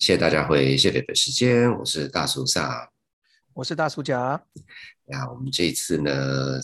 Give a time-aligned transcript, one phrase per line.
[0.00, 2.90] 谢谢大家会谢谢的时间，我是大叔萨，
[3.52, 4.42] 我是大叔甲。
[5.04, 6.58] 那我们这一次呢，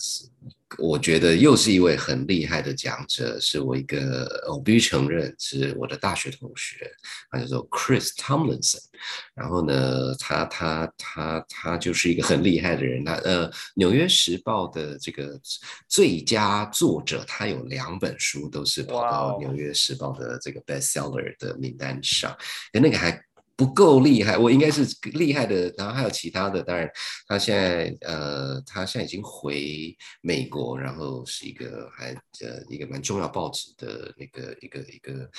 [0.79, 6.91] 我觉得又是一位很厉害的讲者，是我一个我必须承认是我的大学同学，
[7.29, 8.81] 他叫做 Chris Tomlinson。
[9.35, 13.05] 然后呢，他他他他就是一个很厉害的人。
[13.05, 15.39] 他呃，《纽约时报》的这个
[15.87, 22.35] 最佳作者，他有两本书都是跑到《纽约时报》的这个 bestseller 的名单上，
[22.73, 23.23] 那个还。
[23.57, 25.73] 不够厉害，我应该是厉害的。
[25.75, 26.87] 然后还有其他的，当然
[27.27, 35.29] 他现在呃，他现在已经回美国，然后是一个还呃一个蛮重要报纸的那个一个一个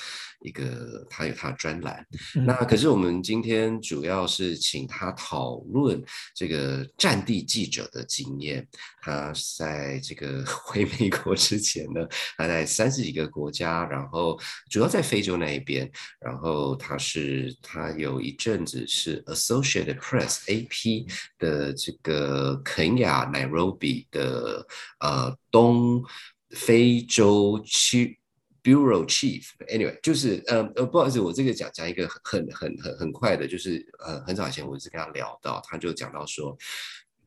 [0.41, 2.05] 一个，他有他的专栏。
[2.45, 6.03] 那可是我们今天主要是请他讨论
[6.35, 8.67] 这个战地记者的经验。
[9.01, 12.05] 他在这个回美国之前呢，
[12.37, 14.37] 他在三十几个国家，然后
[14.69, 18.08] 主要在非洲那一边，然后他是他有。
[18.09, 21.07] 有一阵子是 Associated Press AP
[21.37, 24.65] 的这个肯亚 Nairobi 的
[24.99, 26.03] 呃东
[26.49, 28.19] 非洲区
[28.63, 29.43] Bureau Chief。
[29.67, 36.57] Anyway，就是呃呃不好意思，我这个讲讲一个很很很很快的，就是呃很早以前我是跟他聊到，他就讲到说。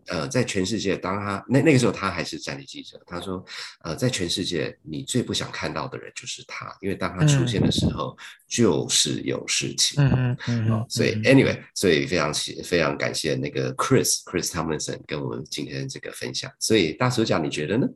[0.07, 3.01] 呃，在全世界，当他那那个时候，他还是战地记者。
[3.07, 3.45] 他说，
[3.85, 8.17] 呃，在全世界，你最不想看到的人就是他，因为当他出现的时候，
[8.49, 10.03] 就是有事情。
[10.03, 10.87] 嗯嗯嗯。
[10.89, 16.51] 所以，anyway，所以非常谢，非常感谢那个 Chris Chris Tomlinson 跟我们今天这个分享。
[16.59, 17.87] 所以，大手讲，你觉得呢？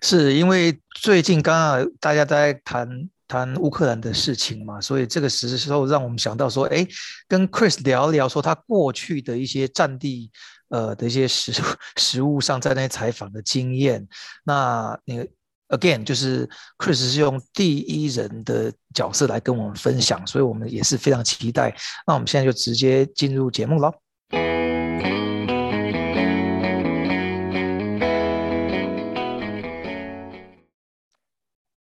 [0.00, 2.88] 是因为最近刚好大家在谈
[3.28, 6.86] 谈乌克兰的事情嘛，所以这个时候让我们想到说，哎，
[7.28, 10.30] 跟 Chris 聊聊，说他过去的一些战地。
[10.68, 11.52] 呃的一些实
[11.96, 14.06] 实物上在那采访的经验，
[14.44, 15.28] 那那个
[15.68, 21.74] again 就是 Chris 是用第一人的角色来跟我们分享，所以我们也是非常期待。
[22.06, 23.92] 那我们现在就直接进入节目喽。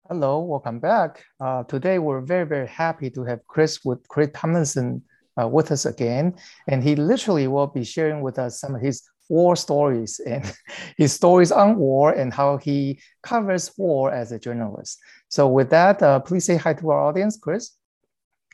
[0.10, 1.18] Hello, welcome back.
[1.38, 5.02] Uh, today we're very very happy to have Chris with Chris Tomlinson.
[5.40, 6.36] Uh, with us again.
[6.68, 10.52] And he literally will be sharing with us some of his war stories and
[10.98, 15.00] his stories on war and how he covers war as a journalist.
[15.30, 17.72] So, with that, uh, please say hi to our audience, Chris.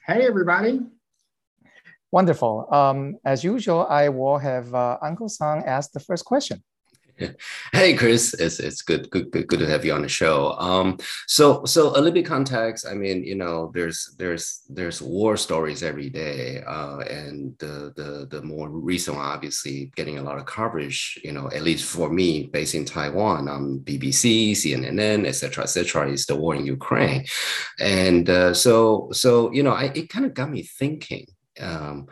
[0.06, 0.82] Hey, everybody.
[2.12, 2.68] Wonderful.
[2.72, 6.64] Um, as usual, I will have uh, Uncle Sang ask the first question.
[7.72, 10.54] Hey, Chris, it's it's good, good, good, good to have you on the show.
[10.54, 10.98] Um,
[11.28, 12.86] so so a little bit context.
[12.90, 18.28] I mean, you know, there's there's there's war stories every day, uh, and the the
[18.30, 21.20] the more recent one, obviously, getting a lot of coverage.
[21.24, 26.26] You know, at least for me, based in Taiwan, on BBC, CNN, etc., etc., is
[26.26, 27.26] the war in Ukraine,
[27.80, 31.28] and uh, so so you know, I, it kind of got me thinking.
[31.60, 32.08] Um,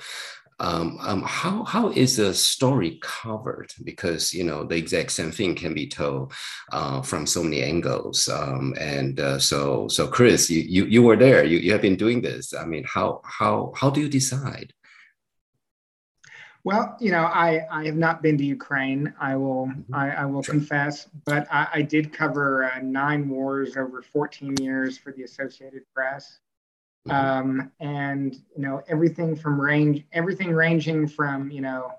[0.61, 3.71] um, um, how how is the story covered?
[3.83, 6.33] Because you know the exact same thing can be told
[6.71, 8.29] uh, from so many angles.
[8.29, 11.43] Um, and uh, so so Chris, you, you you were there.
[11.43, 12.53] You, you have been doing this.
[12.53, 14.71] I mean, how how how do you decide?
[16.63, 19.15] Well, you know, I, I have not been to Ukraine.
[19.19, 19.95] I will mm-hmm.
[19.95, 20.53] I, I, will sure.
[20.53, 25.81] confess, but I, I did cover uh, nine wars over 14 years for the Associated
[25.95, 26.37] Press.
[27.07, 27.39] Mm-hmm.
[27.61, 31.93] Um, and you know everything from range, everything ranging from you know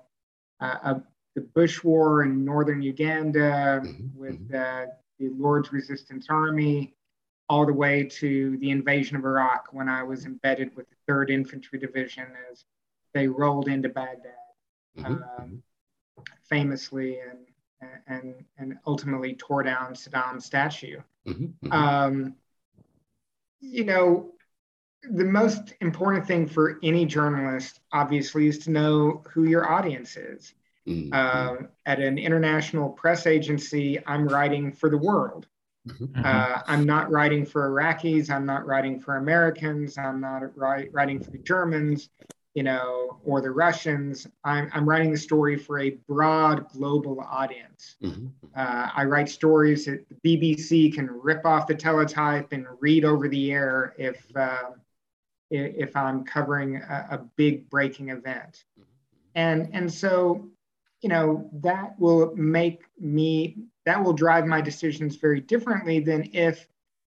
[0.61, 0.99] uh, uh,
[1.35, 4.17] the Bush War in northern Uganda mm-hmm.
[4.17, 4.85] with uh,
[5.19, 6.93] the Lord's Resistance Army,
[7.49, 11.29] all the way to the invasion of Iraq when I was embedded with the Third
[11.29, 12.63] Infantry Division as
[13.13, 14.31] they rolled into Baghdad,
[14.97, 15.05] mm-hmm.
[15.05, 16.23] um, mm-hmm.
[16.47, 17.39] famously and
[18.07, 21.01] and and ultimately tore down Saddam's statue.
[21.27, 21.71] Mm-hmm.
[21.73, 22.35] Um,
[23.59, 24.31] you know,
[25.11, 30.53] the most important thing for any journalist, obviously, is to know who your audience is.
[30.87, 31.13] Mm-hmm.
[31.13, 35.47] Uh, at an international press agency, I'm writing for the world.
[35.87, 36.21] Mm-hmm.
[36.23, 38.29] Uh, I'm not writing for Iraqis.
[38.29, 39.97] I'm not writing for Americans.
[39.97, 42.09] I'm not write, writing for the Germans,
[42.53, 44.27] you know, or the Russians.
[44.43, 47.95] I'm, I'm writing the story for a broad global audience.
[48.01, 48.27] Mm-hmm.
[48.55, 53.27] Uh, I write stories that the BBC can rip off the teletype and read over
[53.27, 54.71] the air if uh,
[55.53, 58.65] if I'm covering a, a big breaking event.
[59.35, 60.49] And, and so,
[61.01, 66.67] you know, that will make me, that will drive my decisions very differently than if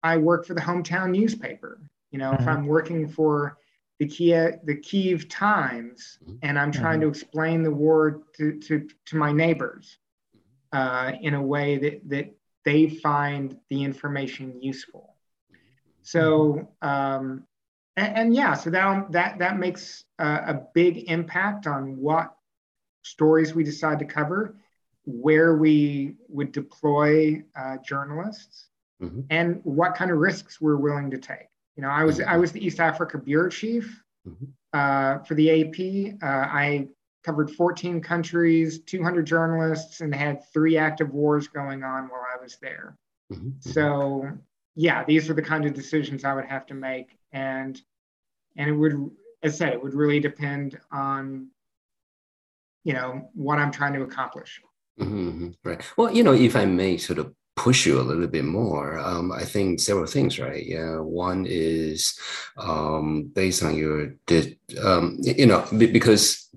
[0.04, 1.80] I work for the hometown newspaper.
[2.12, 2.44] You know, mm-hmm.
[2.44, 3.58] if I'm working for
[4.00, 7.02] the Kiev, the Kiev Times, and I'm trying mm-hmm.
[7.02, 9.98] to explain the war to, to, to my neighbors
[10.72, 15.16] uh, in a way that, that they find the information useful.
[16.04, 17.44] So, um,
[17.98, 22.34] and, and yeah, so that that that makes a, a big impact on what
[23.04, 24.56] stories we decide to cover,
[25.06, 28.70] where we would deploy uh, journalists,
[29.02, 29.22] mm-hmm.
[29.32, 31.48] and what kind of risks we're willing to take.
[31.76, 32.30] You know, I was mm-hmm.
[32.30, 34.46] I was the East Africa bureau chief mm-hmm.
[34.74, 36.22] uh, for the AP.
[36.22, 36.88] Uh, I
[37.24, 42.58] covered 14 countries, 200 journalists, and had three active wars going on while I was
[42.62, 42.96] there.
[43.34, 43.50] Mm-hmm.
[43.60, 44.30] So
[44.76, 47.80] yeah, these are the kind of decisions I would have to make, and
[48.56, 49.12] and it would,
[49.44, 51.50] as I said, it would really depend on
[52.84, 54.62] you know what I'm trying to accomplish.
[55.00, 55.50] Mm-hmm, mm-hmm.
[55.64, 55.82] right.
[55.98, 59.32] Well, you know, if I may sort of push you a little bit more, um,
[59.32, 60.66] I think several things, right?
[60.66, 61.00] Yeah.
[61.00, 62.18] One is
[62.56, 64.14] um, based on your,
[64.82, 66.50] um, you know, because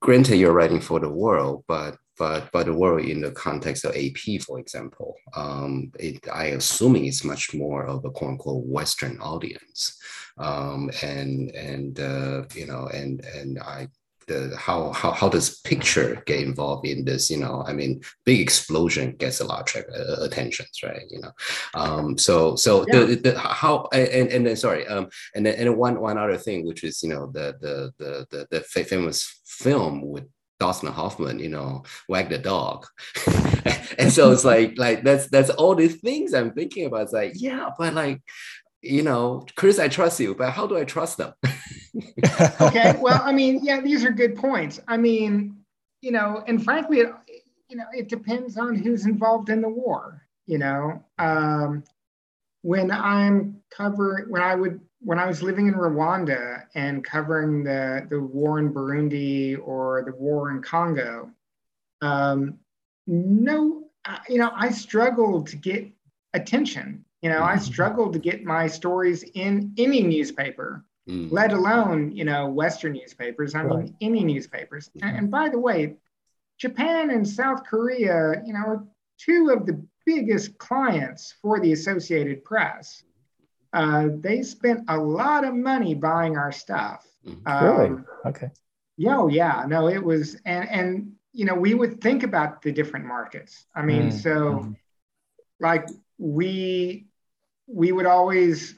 [0.00, 3.96] granted you're writing for the world, but but but the world in the context of
[3.96, 9.18] AP, for example, um, it, I assuming it's much more of a quote unquote Western
[9.22, 9.98] audience,
[10.36, 13.88] um, and and uh, you know, and and I
[14.26, 17.30] the how how how does picture get involved in this?
[17.30, 21.06] You know, I mean, big explosion gets a lot of uh, attentions, right?
[21.08, 21.32] You know,
[21.72, 23.06] um, so so yeah.
[23.06, 26.66] the, the how and and then sorry, um, and then and one one other thing,
[26.66, 30.28] which is you know the the the the, the famous film with
[30.60, 32.86] Dustin Hoffman, you know, wag the dog.
[33.98, 37.02] and so it's like, like that's that's all these things I'm thinking about.
[37.02, 38.22] It's like, yeah, but like,
[38.82, 41.32] you know, Chris, I trust you, but how do I trust them?
[42.60, 42.94] okay.
[43.00, 44.80] Well, I mean, yeah, these are good points.
[44.86, 45.56] I mean,
[46.00, 47.12] you know, and frankly, it,
[47.68, 50.26] you know, it depends on who's involved in the war.
[50.46, 51.84] You know, um,
[52.62, 58.06] when I'm covering, when I would, when I was living in Rwanda and covering the
[58.08, 61.30] the war in Burundi or the war in Congo,
[62.02, 62.58] um,
[63.06, 63.84] no,
[64.28, 65.90] you know, I struggled to get
[66.34, 67.04] attention.
[67.22, 67.64] You know, I mm-hmm.
[67.64, 71.30] struggled to get my stories in any newspaper mm.
[71.30, 73.54] let alone you know Western newspapers.
[73.54, 74.90] I mean, any newspapers.
[75.02, 75.96] And, and, by the way,
[76.58, 78.84] Japan and South Korea, you know, are
[79.18, 83.04] two of the biggest clients for the Associated Press.
[83.72, 87.06] Uh, they spent a lot of money buying our stuff.
[87.26, 87.46] Mm-hmm.
[87.46, 88.02] Um, really?
[88.26, 88.50] Okay.
[88.96, 89.64] Yeah, oh, yeah.
[89.66, 93.66] No, it was, and and you know, we would think about the different markets.
[93.74, 94.18] I mean, mm-hmm.
[94.18, 94.76] so mm.
[95.60, 95.88] like
[96.18, 97.06] we
[97.66, 98.74] we would always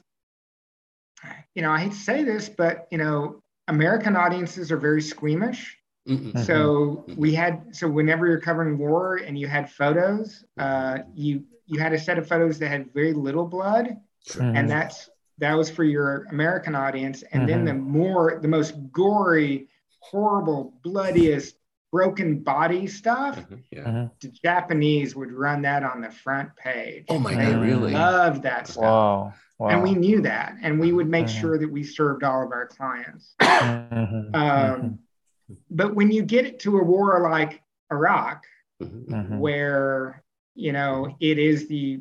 [1.55, 5.77] you know, I hate to say this, but you know, American audiences are very squeamish.
[6.09, 6.43] Mm-hmm.
[6.43, 11.79] So we had so whenever you're covering war and you had photos, uh, you you
[11.79, 13.97] had a set of photos that had very little blood,
[14.29, 14.57] mm-hmm.
[14.57, 15.09] and that's
[15.39, 17.23] that was for your American audience.
[17.33, 17.51] And mm-hmm.
[17.51, 19.69] then the more the most gory,
[20.01, 21.57] horrible, bloodiest,
[21.91, 23.55] broken body stuff, mm-hmm.
[23.71, 23.81] yeah.
[23.81, 24.07] Mm-hmm.
[24.21, 27.05] the Japanese would run that on the front page.
[27.09, 27.93] Oh my god, really?
[27.93, 28.83] Love that stuff.
[28.83, 29.35] Wow.
[29.59, 29.69] Wow.
[29.69, 31.41] And we knew that, and we would make mm-hmm.
[31.41, 33.35] sure that we served all of our clients.
[33.43, 34.35] Mm-hmm.
[34.35, 35.55] Um, mm-hmm.
[35.71, 38.45] but when you get it to a war like Iraq,
[38.83, 39.15] mm-hmm.
[39.15, 39.39] Mm-hmm.
[39.39, 40.25] where
[40.55, 42.01] you know it is the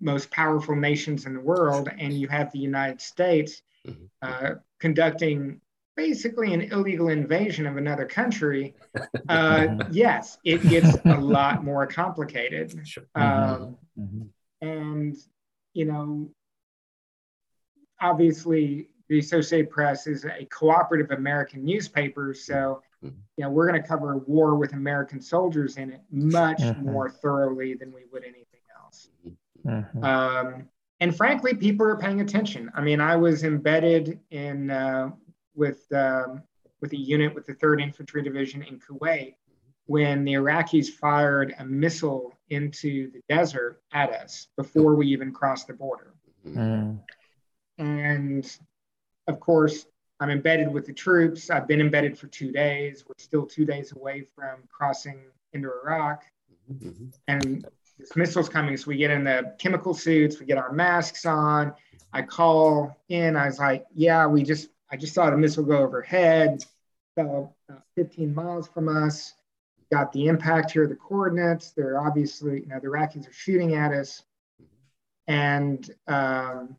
[0.00, 4.04] most powerful nations in the world, and you have the United States mm-hmm.
[4.22, 5.60] uh, conducting
[5.96, 8.74] basically an illegal invasion of another country,
[9.28, 12.72] uh, yes, it gets a lot more complicated.
[13.14, 13.76] Um,
[14.62, 15.14] and
[15.74, 16.30] you know,
[18.00, 23.14] obviously the Associated Press is a cooperative American newspaper, so mm-hmm.
[23.36, 26.92] you know we're going to cover war with American soldiers in it much mm-hmm.
[26.92, 29.08] more thoroughly than we would anything else.
[29.66, 30.04] Mm-hmm.
[30.04, 30.68] Um,
[31.00, 32.70] and frankly, people are paying attention.
[32.74, 35.10] I mean, I was embedded in uh,
[35.54, 36.42] with um,
[36.80, 39.34] with a unit with the Third Infantry Division in Kuwait
[39.86, 45.66] when the Iraqis fired a missile into the desert at us before we even crossed
[45.66, 46.14] the border.
[46.46, 47.00] Mm.
[47.78, 48.56] And
[49.26, 49.86] of course,
[50.20, 51.50] I'm embedded with the troops.
[51.50, 53.04] I've been embedded for two days.
[53.08, 55.22] We're still two days away from crossing
[55.54, 56.24] into Iraq.
[56.72, 57.06] Mm-hmm.
[57.26, 57.66] And
[58.16, 58.76] missile's coming.
[58.76, 61.72] So we get in the chemical suits, we get our masks on.
[62.12, 63.36] I call in.
[63.36, 66.64] I was like, yeah, we just, I just saw the missile go overhead,
[67.14, 69.34] fell about 15 miles from us.
[69.92, 71.72] Got the impact here, the coordinates.
[71.72, 74.22] They're obviously, you know, the Iraqis are shooting at us.
[75.26, 76.76] And um,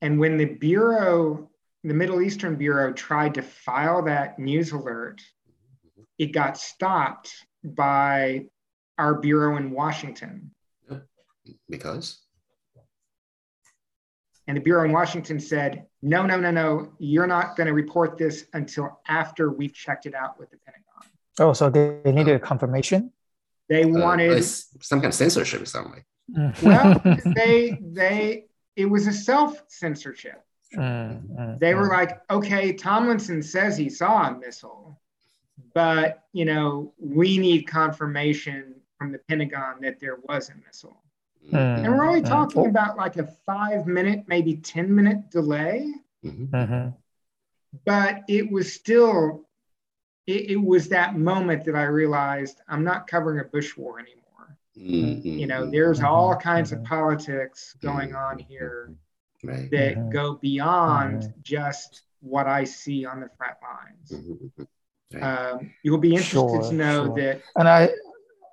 [0.00, 1.50] and when the Bureau,
[1.84, 5.20] the Middle Eastern Bureau, tried to file that news alert,
[6.18, 7.30] it got stopped
[7.62, 8.46] by
[9.00, 10.50] our bureau in Washington.
[11.68, 12.20] Because?
[14.46, 18.18] And the bureau in Washington said, no, no, no, no, you're not going to report
[18.18, 20.84] this until after we've checked it out with the Pentagon.
[21.38, 23.12] Oh, so they needed a confirmation?
[23.68, 26.04] They uh, wanted uh, some kind of censorship, something.
[26.62, 27.00] well,
[27.36, 30.42] they they it was a self censorship.
[30.76, 31.92] Mm, mm, They were mm.
[31.92, 35.00] like, okay, Tomlinson says he saw a missile,
[35.74, 41.02] but you know, we need confirmation from the Pentagon that there was a missile.
[41.50, 41.84] Mm.
[41.86, 42.28] And we're only Mm.
[42.28, 42.68] talking Oh.
[42.68, 45.90] about like a five minute, maybe 10 minute delay,
[46.22, 46.50] Mhm.
[46.50, 46.94] Mhm.
[47.86, 49.48] but it was still,
[50.26, 54.58] it, it was that moment that I realized I'm not covering a Bush war anymore.
[54.76, 55.24] Mhm.
[55.24, 56.42] You know, there's all Mhm.
[56.42, 58.92] kinds of politics going on here
[59.42, 59.70] Right.
[59.70, 64.12] that go beyond just what I see on the front lines.
[65.14, 65.22] Right.
[65.22, 67.14] Um, you'll be interested Sure, to know sure.
[67.16, 67.88] that And I,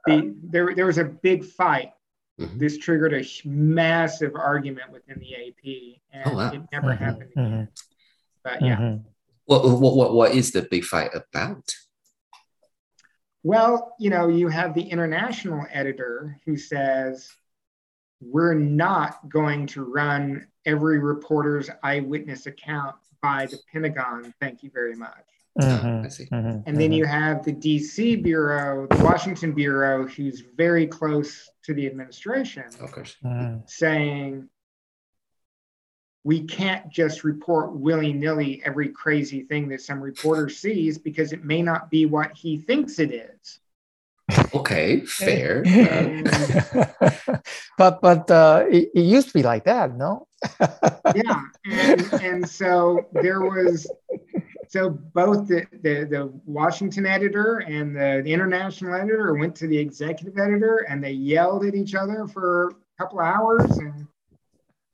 [0.07, 1.93] the, there, there was a big fight.
[2.39, 2.59] Mhm.
[2.59, 6.51] This triggered a massive argument within the AP, and Oh, wow.
[6.53, 7.67] it never Mhm, happened again.
[7.67, 7.67] mhm,
[8.43, 9.03] But yeah, mhm.
[9.45, 11.75] What, what, what, what is the big fight about?
[13.43, 17.31] well, you know, you have the international editor who says,
[18.19, 24.33] we're not going to run every reporter's eyewitness account by the Pentagon.
[24.41, 25.25] Thank you very much.
[25.59, 26.25] Mhm, I see.
[26.25, 26.97] mhm, And then mhm.
[26.97, 32.91] you have the DC Bureau, the Washington Bureau, who's very close to the administration, Of
[32.91, 33.15] course.
[33.23, 33.67] Mhm.
[33.69, 34.49] saying
[36.23, 41.43] we can't just report willy nilly every crazy thing that some reporter sees because it
[41.45, 43.59] may not be what he thinks it is.
[44.53, 45.63] Okay, fair.
[45.65, 47.37] Uh,
[47.77, 50.27] but but uh, it, it used to be like that, no?
[51.15, 51.41] Yeah.
[51.65, 53.87] And, and so there was,
[54.67, 59.77] so both the, the, the Washington editor and the, the international editor went to the
[59.77, 63.77] executive editor and they yelled at each other for a couple of hours.
[63.77, 64.07] And,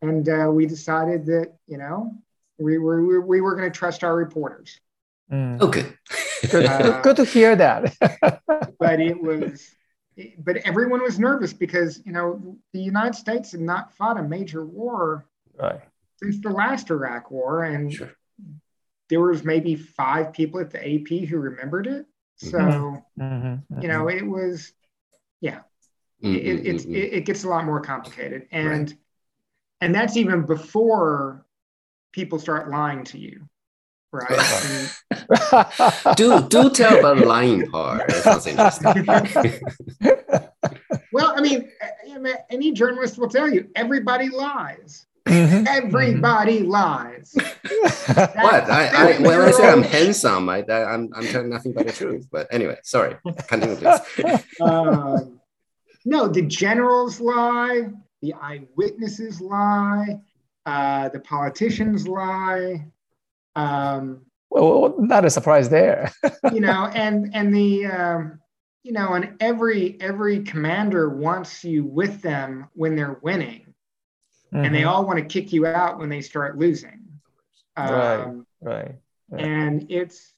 [0.01, 2.11] and uh, we decided that, you know,
[2.59, 4.79] we were, we, we were going to trust our reporters.
[5.31, 5.59] Mm.
[5.71, 5.97] good.
[6.51, 7.95] Good, Uh, good, good to hear that.
[8.77, 9.65] but it was
[10.37, 14.65] but everyone was nervous because you know the united states had not fought a major
[14.65, 15.25] war
[15.57, 15.81] right.
[16.17, 18.11] since the last iraq war and sure.
[19.13, 22.07] There was maybe five people at the ap who remembered it.
[22.37, 24.73] So Mhm, you know it was
[25.39, 25.59] yeah.
[26.23, 26.95] Mm, it, mm, it's mm, mm.
[26.95, 28.47] it, it gets a lot more complicated.
[28.51, 28.91] And
[29.81, 31.45] and that's even before
[32.11, 33.47] people start lying to you
[34.11, 34.29] right?
[34.65, 34.89] And-
[36.17, 38.07] do do tell about the lying part.
[38.07, 39.05] That interesting.
[41.11, 41.69] well I mean,
[42.49, 47.33] any journalist will tell you everybody lies Mhm, everybody lies
[48.05, 48.69] what?
[48.69, 51.93] I, I when I say I'm handsome, I, I I'm I'm telling nothing but the
[51.93, 52.27] truth.
[52.31, 53.15] But anyway, sorry.
[53.47, 54.43] Continue, please.
[54.61, 55.39] um,
[56.05, 57.89] no, the generals lie,
[58.21, 60.19] the eyewitnesses lie,
[60.65, 62.85] uh, the politicians lie.
[63.55, 66.11] Um, well, not a surprise there.
[66.51, 68.39] you know, and and the um,
[68.83, 73.62] you know, and every every commander wants you with them when they're winning,
[74.53, 76.99] and they Mhm, all want to kick you out when they start losing.
[77.77, 78.19] Right.
[78.19, 78.95] Um, right.
[79.29, 79.39] right.
[79.39, 80.33] and it's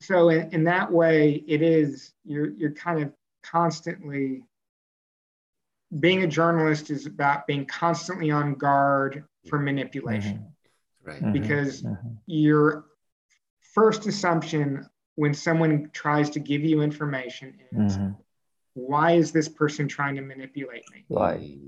[0.00, 3.12] so in, in that way it is you're you're kind of
[3.42, 4.42] constantly
[6.00, 10.40] being a journalist is about being constantly on guard for manipulation
[11.04, 11.22] Right.
[11.22, 12.16] Mhm, because mhm.
[12.26, 12.84] your
[13.74, 18.16] first assumption when someone tries to give you information is Mhm.
[18.74, 21.58] why is this person trying to manipulate me Right.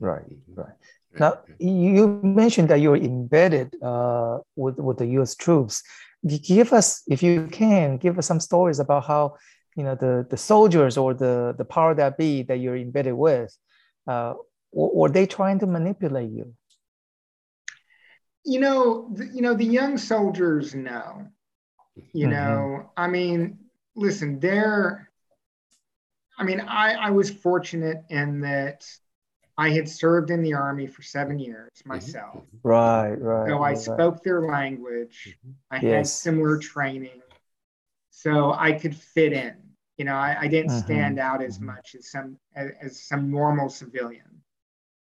[0.00, 0.74] Right, right.
[1.12, 5.34] Right, Now, you mentioned that you're embedded uh, with with the U.S.
[5.34, 5.82] troops.
[6.26, 9.36] Give us, if you can, give us some stories about how
[9.76, 13.56] you know the the soldiers or the the power that be that you're embedded with.
[14.06, 14.34] Uh,
[14.72, 16.54] were they trying to manipulate you?
[18.44, 21.26] you know the, you know the young soldiers know
[22.12, 22.30] you Mhm.
[22.30, 23.58] know i mean
[23.96, 25.10] listen they're
[26.38, 28.86] i mean i i was fortunate in that
[29.58, 31.90] i had served in the army for seven years mm-hmm.
[31.90, 32.44] myself.
[32.62, 33.48] Right, right.
[33.48, 33.78] so i right.
[33.78, 35.36] spoke their language.
[35.44, 35.50] Mm-hmm.
[35.70, 37.20] I had similar training.
[38.10, 39.54] So i could fit in.
[39.98, 41.66] You know i, I didn't Mhm, stand out as mm-hmm.
[41.66, 44.42] much as some as, as some normal civilian.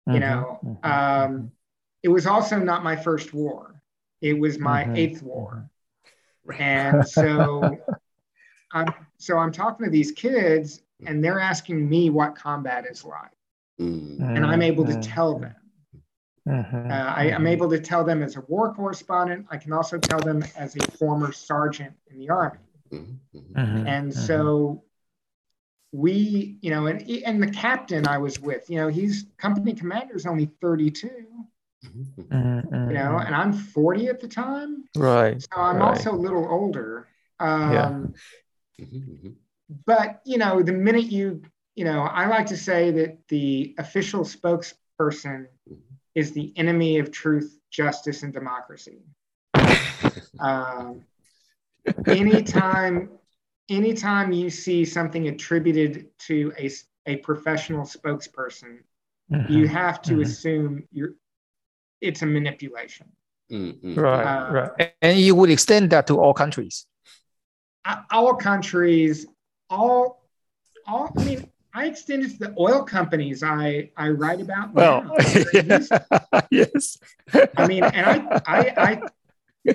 [0.08, 1.52] You know um,
[2.04, 3.82] it was also not my first war.
[4.22, 5.68] It was my eighth war.
[6.60, 7.78] And so
[8.72, 13.32] I'm so I'm talking to these kids and they're asking me what combat is like.
[13.80, 15.56] Mm, And I'm able to mhm, tell them.
[16.46, 17.48] mhm, Uh, I, I'm mhm.
[17.48, 19.48] able to tell them as a war correspondent.
[19.50, 22.60] I can also tell them as a former sergeant in the army.
[23.56, 24.84] Mhm, And so
[25.92, 30.16] we, you know, and, and the captain I was with, you know, he's company commander
[30.16, 31.46] is only 32,
[31.84, 32.28] Mhm, mhm.
[32.32, 34.86] Mhm, mhm, you know, and I'm 40 at the time.
[34.96, 35.44] right.
[35.54, 35.82] So I'm Right.
[35.82, 37.08] also a little older.
[37.40, 38.14] Um,
[38.78, 38.88] Yeah.
[39.86, 41.42] But you know the minute you
[41.76, 45.48] you know i like to say that the official spokesperson
[46.16, 49.00] is the enemy of truth justice, and democracy.
[50.40, 51.04] um,
[52.08, 53.10] anytime,
[53.70, 56.72] anytime you see something attributed to a,
[57.06, 58.80] a professional spokesperson,
[59.32, 59.52] mm-hmm.
[59.52, 60.22] you have to mm-hmm.
[60.22, 61.16] assume you're
[62.02, 63.08] it's a manipulation.
[63.52, 63.96] Mm-hmm.
[63.96, 64.94] Right, uh, right.
[65.02, 66.86] And you would extend that to all countries.
[68.12, 69.26] All countries,
[69.70, 70.24] all,
[70.88, 71.12] all.
[71.18, 74.74] I mean, I extend it to the oil companies I I write about.
[74.74, 75.14] Well,
[76.50, 76.98] yes.
[77.58, 79.02] I mean, and I I I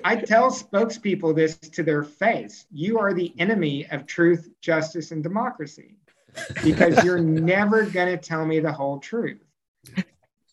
[0.03, 2.65] I tell spokespeople this to their face.
[2.73, 5.97] You are the enemy of truth, justice, and democracy
[6.65, 7.19] because you're
[7.53, 9.45] never going to tell me the whole truth.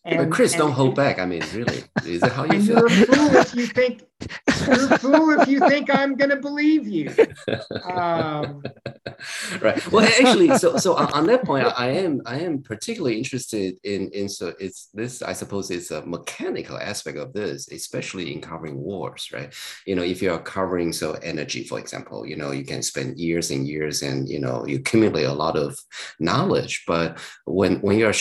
[0.08, 1.18] And, but Chris, and, don't hold back.
[1.18, 2.76] I mean, really, is that how you feel?
[2.76, 4.04] You're a fool if you think
[4.66, 7.14] you're a fool if you think I'm going to believe you.
[7.84, 8.62] Um,
[9.60, 9.92] right.
[9.92, 14.30] Well, actually, so so on that point, I am I am particularly interested in in
[14.30, 19.28] so it's this I suppose it's a mechanical aspect of this, especially in covering wars,
[19.32, 19.52] right?
[19.86, 23.18] You know, if you are covering so energy, for example, you know, you can spend
[23.18, 25.78] years and years, and you know, you accumulate a lot of
[26.18, 28.14] knowledge, but when when you're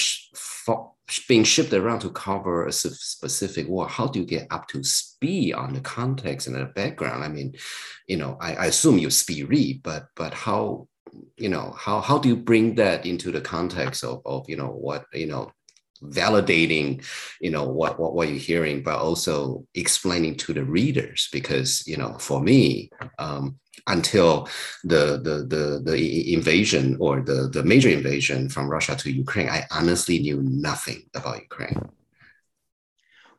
[1.28, 5.54] being shipped around to cover a specific war, how do you get up to speed
[5.54, 7.24] on the context and the background?
[7.24, 7.54] I mean,
[8.08, 10.88] you know, I, I assume you speed read, but but how,
[11.38, 14.70] you know, how how do you bring that into the context of, of you know
[14.70, 15.52] what you know
[16.04, 17.04] validating
[17.42, 21.98] you know what, what what you're hearing but also explaining to the readers because you
[21.98, 22.88] know for me
[23.18, 24.50] um, until
[24.84, 29.66] the, the the the invasion or the the major invasion from Russia to Ukraine, I
[29.72, 31.90] honestly knew nothing about Ukraine.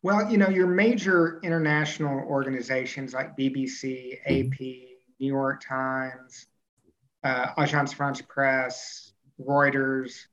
[0.02, 4.52] Well, you know, your major international organizations like BBC, mm-hmm.
[4.52, 4.58] AP,
[5.18, 6.46] New York Times,
[7.24, 10.26] uh, Agence France Presse, Reuters,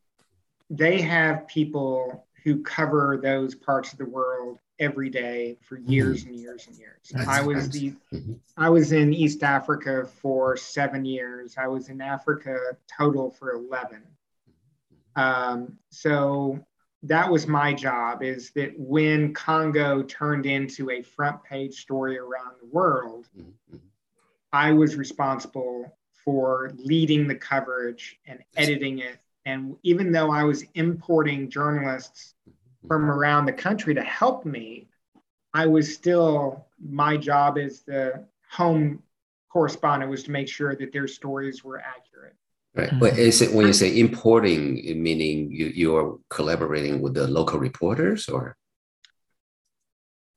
[0.70, 5.92] they have people who cover those parts of the world every day for mm-hmm.
[5.92, 7.11] years and years and years.
[7.11, 7.68] That's I was nice.
[7.70, 8.33] the mm-hmm.
[8.57, 11.55] I was in East Africa for seven years.
[11.57, 12.57] I was in Africa
[12.98, 14.03] total for eleven.
[15.16, 16.59] Um, so
[17.03, 18.24] that was my job.
[18.24, 23.77] Is that when Congo turned into a front page story around the world, mm-hmm.
[24.51, 29.20] I was responsible for leading the coverage and editing it.
[29.46, 32.33] And even though I was importing journalists
[32.88, 34.88] from around the country to help me,
[35.54, 39.02] I was still, my job as the home
[39.50, 42.36] correspondent was to make sure that their stories were accurate.
[42.76, 42.92] Right.
[43.00, 48.28] But is it when you say importing, meaning you, you're collaborating with the local reporters
[48.28, 48.58] or?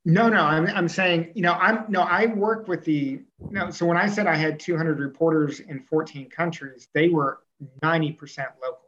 [0.04, 3.84] No, no, I'm, I'm saying, you know, I'm no, I work with the, no, so
[3.84, 7.40] when I said I had 200 reporters in 14 countries, they were
[7.82, 8.16] 90%
[8.62, 8.87] local.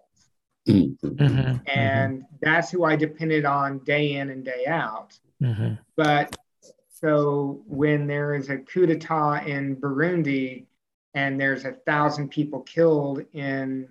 [0.71, 1.09] Mm-hmm.
[1.09, 1.57] mm-hmm.
[1.67, 5.19] And that's who I depended on day in and day out.
[5.43, 5.75] Mm-hmm.
[5.97, 6.37] But
[6.89, 10.67] so when there is a coup d'etat in Burundi
[11.15, 13.89] and there's a thousand people killed in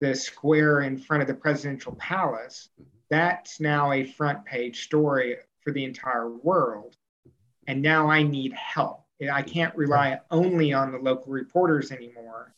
[0.00, 2.68] the square in front of the presidential palace,
[3.08, 6.96] that's now a front page story for the entire world.
[7.66, 9.04] And now I need help.
[9.32, 12.54] I can't rely only on the local reporters anymore.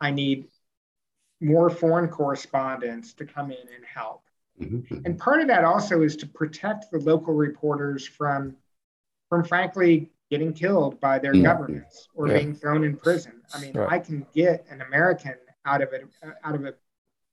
[0.00, 0.48] I need
[1.40, 4.22] more foreign correspondents to come in and help.
[4.60, 5.04] Mm-hmm.
[5.04, 8.56] And part of that also is to protect the local reporters from,
[9.28, 11.42] from frankly, getting killed by their mm-hmm.
[11.42, 12.38] governments or yeah.
[12.38, 13.42] being thrown in prison.
[13.54, 13.92] I mean, right.
[13.92, 16.06] I can get an American out of it
[16.44, 16.74] out of a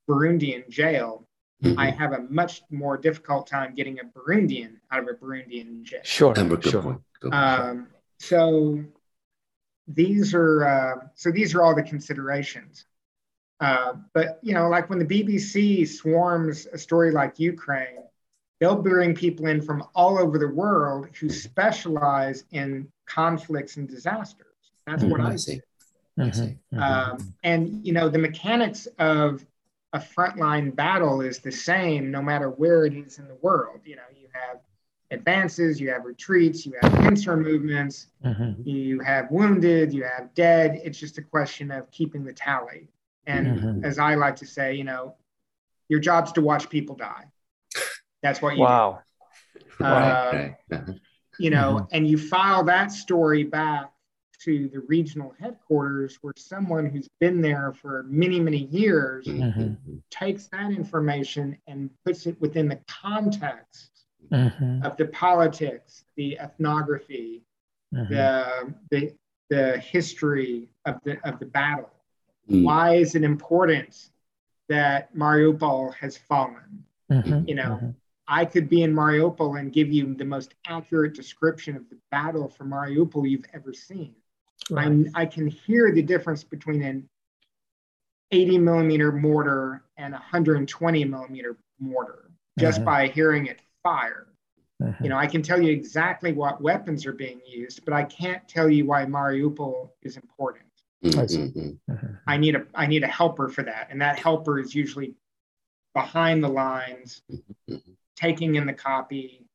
[0.09, 1.27] Burundian jail.
[1.63, 1.79] Mm-hmm.
[1.79, 6.01] I have a much more difficult time getting a Burundian out of a Burundian jail.
[6.03, 6.99] Sure, sure.
[7.31, 7.87] Um,
[8.19, 8.83] so
[9.87, 12.85] these are uh, so these are all the considerations.
[13.63, 18.03] Uh, but you know, like when the BBC swarms a story like Ukraine,
[18.59, 24.47] they'll bring people in from all over the world who specialize in conflicts and disasters.
[24.85, 25.11] That's mm-hmm.
[25.11, 25.61] what I see.
[26.19, 26.77] Mm-hmm.
[26.77, 29.45] Um, and you know, the mechanics of
[29.93, 33.79] a frontline battle is the same no matter where it is in the world.
[33.85, 34.59] You know, you have
[35.09, 38.67] advances, you have retreats, you have pincer movements, mm-hmm.
[38.67, 40.81] you have wounded, you have dead.
[40.83, 42.89] It's just a question of keeping the tally.
[43.25, 43.85] And mm-hmm.
[43.85, 45.15] as I like to say, you know,
[45.89, 47.25] your job's to watch people die.
[48.21, 48.99] That's what you wow.
[49.79, 49.85] do.
[49.85, 50.49] Uh,
[51.39, 51.95] you know, mm-hmm.
[51.95, 53.91] and you file that story back
[54.43, 59.73] to the regional headquarters where someone who's been there for many, many years mm-hmm.
[60.09, 64.83] takes that information and puts it within the context mm-hmm.
[64.83, 67.43] of the politics, the ethnography,
[67.93, 68.13] mm-hmm.
[68.13, 69.13] the, the,
[69.49, 71.89] the history of the, of the battle.
[72.49, 72.63] Mm.
[72.63, 74.09] Why is it important
[74.69, 76.85] that Mariupol has fallen?
[77.11, 77.89] Mm-hmm, you know, mm-hmm.
[78.27, 82.47] I could be in Mariupol and give you the most accurate description of the battle
[82.47, 84.15] for Mariupol you've ever seen.
[84.69, 85.07] Right.
[85.15, 87.09] I, I can hear the difference between an
[88.31, 92.85] 80 millimeter mortar and a 120 millimeter mortar just mm-hmm.
[92.85, 94.27] by hearing it fire.
[94.81, 95.03] Mm-hmm.
[95.03, 98.47] You know, I can tell you exactly what weapons are being used, but I can't
[98.47, 100.65] tell you why Mariupol is important.
[101.03, 101.91] Mm-hmm.
[101.91, 102.13] mm-hmm.
[102.27, 105.15] I need a I need a helper for that, and that helper is usually
[105.93, 107.75] behind the lines, mm-hmm.
[108.15, 109.45] taking in the copy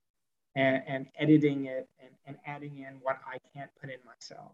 [0.54, 4.52] and, and editing it and, and adding in what I can't put in myself.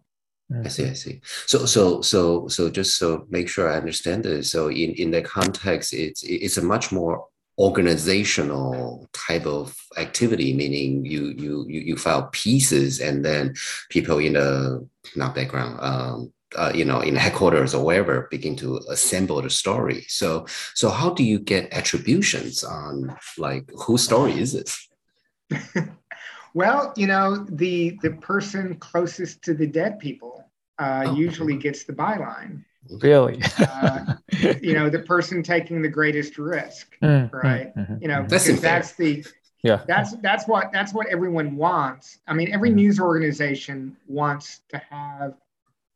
[0.64, 1.20] I see, I see.
[1.46, 4.50] So, so, so, so, just so make sure I understand this.
[4.50, 7.26] So, in in the context, it's it's a much more
[7.58, 13.54] organizational type of activity, meaning you you you you file pieces, and then
[13.88, 18.80] people in the not background, um, uh, you know, in headquarters or wherever, begin to
[18.88, 20.04] assemble the story.
[20.08, 24.88] So, so how do you get attributions on like whose story is this?
[26.54, 30.44] well, you know, the the person closest to the dead people
[30.78, 31.14] uh, oh.
[31.14, 32.64] usually gets the byline.
[33.00, 33.40] Really?
[33.58, 34.14] uh,
[34.60, 37.74] you know, the person taking the greatest risk, mm, right?
[37.74, 39.24] Mm, mm, you know, that's, that's the
[39.64, 42.74] yeah that's that's what that's what everyone wants i mean every mm.
[42.74, 45.34] news organization wants to have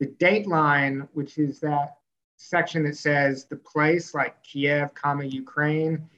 [0.00, 1.96] the dateline, which is that
[2.37, 6.08] section that says the place like Kiev, comma Ukraine,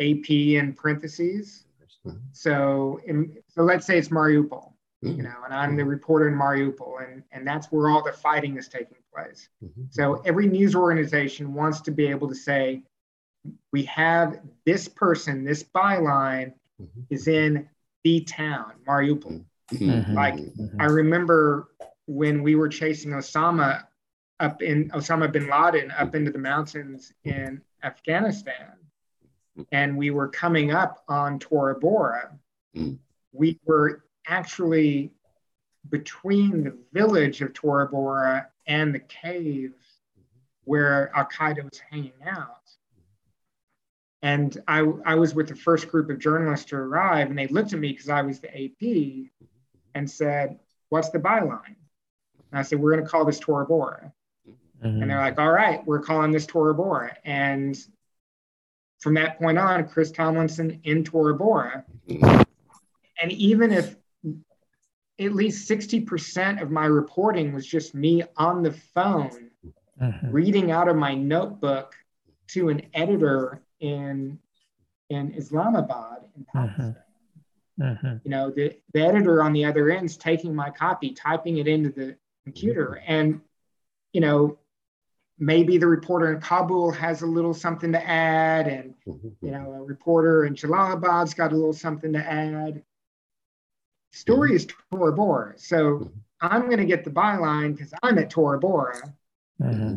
[0.00, 1.64] AP in parentheses.
[2.06, 2.18] Mm-hmm.
[2.32, 5.16] So, in, so let's say it's Mariupol, mm-hmm.
[5.16, 8.56] you know, and I'm the reporter in Mariupol, and and that's where all the fighting
[8.56, 9.48] is taking place.
[9.64, 9.84] Mm-hmm.
[9.90, 12.82] So every news organization wants to be able to say,
[13.72, 17.00] we have this person, this byline mm-hmm.
[17.10, 17.68] is in
[18.02, 19.44] the town, Mariupol.
[19.72, 20.14] Mm-hmm.
[20.14, 20.80] Like mm-hmm.
[20.80, 21.68] I remember
[22.06, 23.84] when we were chasing Osama
[24.40, 28.72] up in Osama bin Laden up into the mountains in Afghanistan,
[29.72, 32.36] and we were coming up on Tora Bora,
[32.76, 32.98] mm.
[33.32, 35.12] we were actually
[35.90, 40.00] between the village of Tora Bora and the caves
[40.64, 42.70] where Al Qaeda was hanging out.
[44.22, 47.74] And I, I was with the first group of journalists to arrive, and they looked
[47.74, 49.30] at me because I was the AP
[49.94, 51.76] and said, What's the byline?
[52.54, 54.12] And I said, we're going to call this Tora Bora.
[54.80, 55.02] Mm-hmm.
[55.02, 57.16] And they're like, all right, we're calling this Tora Bora.
[57.24, 57.76] And
[59.00, 61.84] from that point on, Chris Tomlinson in Tora Bora.
[63.20, 63.96] And even if
[65.18, 69.50] at least 60% of my reporting was just me on the phone
[70.00, 70.30] mm-hmm.
[70.30, 71.96] reading out of my notebook
[72.50, 74.38] to an editor in
[75.10, 76.58] in Islamabad in mm-hmm.
[76.58, 76.96] Pakistan.
[77.80, 78.16] Mm-hmm.
[78.22, 81.66] You know, the, the editor on the other end is taking my copy, typing it
[81.66, 83.02] into the computer.
[83.06, 83.40] And,
[84.12, 84.58] you know,
[85.38, 89.28] maybe the reporter in Kabul has a little something to add, and, mm-hmm.
[89.44, 92.82] you know, a reporter in Jalalabad's got a little something to add.
[94.12, 94.56] Story mm-hmm.
[94.56, 95.54] is Tora Bora.
[95.56, 96.18] So mm-hmm.
[96.40, 99.14] I'm going to get the byline because I'm at Tora Bora.
[99.60, 99.96] Mm-hmm.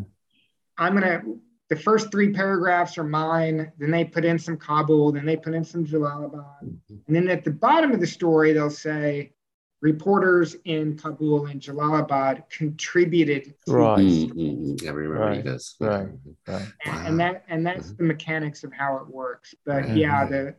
[0.78, 3.72] I'm going to, the first three paragraphs are mine.
[3.78, 6.62] Then they put in some Kabul, then they put in some Jalalabad.
[6.62, 9.34] And then at the bottom of the story, they'll say,
[9.82, 14.00] reporters in Kabul and Jalalabad contributed right.
[14.00, 14.88] Mm-hmm.
[14.88, 15.44] I remember right.
[15.44, 15.76] this.
[15.80, 16.10] Right.
[16.48, 16.68] right.
[16.86, 17.04] And, wow.
[17.06, 17.98] and, that and that's mm-hmm.
[17.98, 19.54] the mechanics of how it works.
[19.66, 19.98] But mm-hmm.
[19.98, 20.56] yeah, the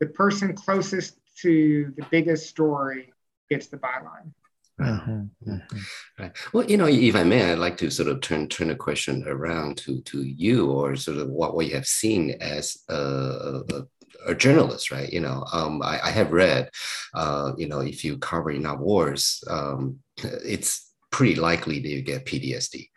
[0.00, 3.12] the person closest to the biggest story
[3.50, 4.32] gets the byline.
[4.80, 5.50] Mm-hmm.
[5.50, 5.78] mm-hmm.
[6.18, 6.32] Right.
[6.52, 9.24] Well, you know, if I may, I'd like to sort of turn turn the question
[9.26, 13.82] around to to you, or sort of what, what you have seen as a, a,
[14.26, 15.12] a journalist, right?
[15.12, 16.70] You know, um, I, I, have read,
[17.14, 22.26] uh, you know, if you cover enough wars, um, it's pretty likely that you get
[22.26, 22.88] PTSD.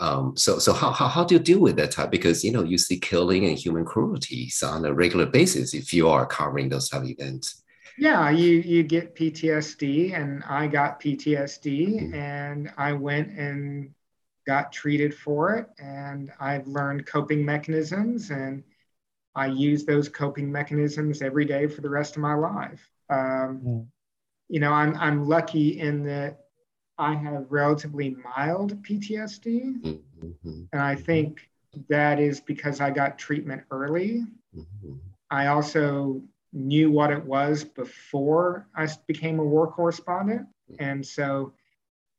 [0.00, 2.10] Um, so, so how, how, how do you deal with that type?
[2.10, 6.08] Because you know you see killing and human cruelties on a regular basis if you
[6.08, 7.62] are covering those type of events.
[7.98, 12.14] Yeah, you you get PTSD, and I got PTSD, mm-hmm.
[12.14, 13.90] and I went and
[14.46, 18.62] got treated for it, and I've learned coping mechanisms and
[19.34, 22.90] I use those coping mechanisms every day for the rest of my life.
[23.10, 23.86] Um, mm.
[24.48, 26.40] You know, I'm, I'm lucky in that
[26.98, 29.80] I have relatively mild PTSD.
[29.82, 30.62] Mm-hmm.
[30.72, 31.48] And I think
[31.88, 34.24] that is because I got treatment early.
[34.56, 34.94] Mm-hmm.
[35.30, 36.20] I also
[36.52, 40.48] knew what it was before I became a war correspondent.
[40.78, 41.52] And so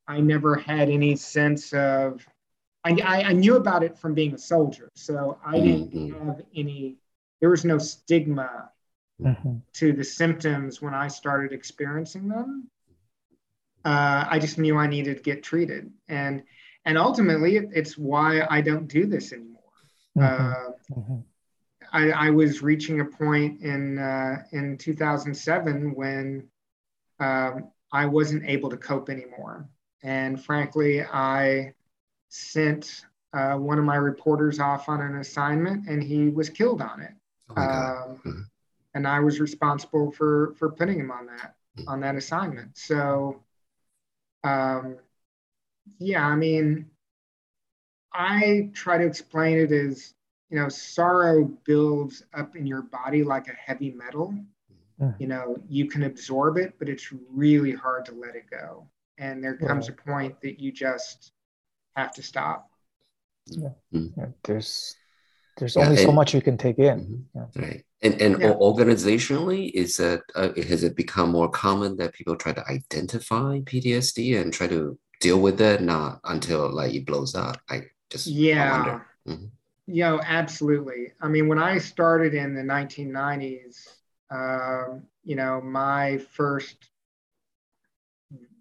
[0.08, 2.26] I never had any sense of,
[2.84, 4.90] I, I, knew about it from being a soldier.
[4.94, 6.26] So I didn't mm-hmm.
[6.26, 6.96] have any
[7.42, 8.70] there was no stigma
[9.22, 9.56] mm-hmm.
[9.74, 12.68] to the symptoms when I started experiencing them.
[13.84, 16.42] Uh, I just knew I needed to get treated, and
[16.84, 19.60] and ultimately, it, it's why I don't do this anymore.
[20.16, 20.96] Mm-hmm.
[20.96, 21.16] Uh, mm-hmm.
[21.92, 26.48] I, I was reaching a point in uh, in 2007 when
[27.18, 29.68] um, I wasn't able to cope anymore,
[30.02, 31.74] and frankly, I
[32.28, 37.00] sent uh, one of my reporters off on an assignment, and he was killed on
[37.00, 37.12] it.
[37.50, 38.10] Oh my God.
[38.10, 38.44] Um, Mhm.
[38.94, 41.54] And I was responsible for for putting him on that
[41.86, 42.76] on that assignment.
[42.76, 43.42] So,
[44.44, 44.98] um,
[45.98, 46.90] yeah, I mean,
[48.12, 50.14] I try to explain it as
[50.50, 54.34] you know, sorrow builds up in your body like a heavy metal.
[55.00, 55.18] Mhm.
[55.18, 58.86] You know, you can absorb it, but it's really hard to let it go.
[59.18, 61.32] And there comes a point that you just
[61.96, 62.70] have to stop.
[63.46, 63.70] Yeah,
[64.44, 64.96] there's
[65.56, 67.00] there's Yeah, only so much you can take in.
[67.00, 67.24] Mhm.
[67.34, 67.46] Yeah.
[67.62, 67.84] Right.
[68.02, 68.54] And and Yeah.
[68.54, 74.34] organizationally, is that uh, has it become more common that people try to identify PTSD
[74.34, 77.60] and try to deal with it, not until like it blows up?
[77.68, 78.70] I just I Yeah.
[78.70, 79.06] wonder.
[79.28, 79.50] Mhm.
[79.86, 81.12] You know, absolutely.
[81.20, 83.88] I mean, when I started in the 1990s,
[84.30, 86.88] um, you know, my first,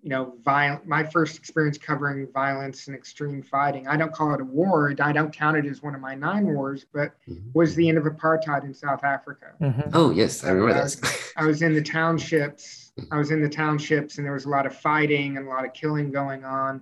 [0.03, 4.41] you know, viol- my first experience covering violence and extreme fighting, I don't call it
[4.41, 4.93] a war.
[4.99, 7.53] I don't count it as one of my nine wars, but Mhm.
[7.53, 9.47] was the end of apartheid in South Africa.
[9.61, 9.91] Mhm.
[9.93, 11.33] Oh yes, I remember that.
[11.37, 12.91] I was in the townships.
[13.11, 15.65] I was in the townships, and there was a lot of fighting and a lot
[15.65, 16.81] of killing going on,